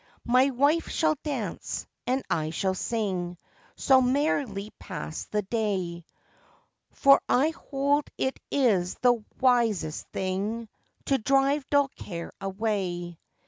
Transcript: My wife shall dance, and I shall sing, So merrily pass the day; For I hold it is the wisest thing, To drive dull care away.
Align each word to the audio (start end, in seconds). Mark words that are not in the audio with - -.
My 0.25 0.49
wife 0.49 0.87
shall 0.89 1.13
dance, 1.21 1.85
and 2.07 2.23
I 2.27 2.49
shall 2.49 2.73
sing, 2.73 3.37
So 3.75 4.01
merrily 4.01 4.73
pass 4.79 5.25
the 5.25 5.43
day; 5.43 6.05
For 6.89 7.21
I 7.29 7.49
hold 7.49 8.09
it 8.17 8.39
is 8.49 8.95
the 9.03 9.23
wisest 9.39 10.07
thing, 10.07 10.69
To 11.05 11.19
drive 11.19 11.69
dull 11.69 11.89
care 11.89 12.33
away. 12.41 13.19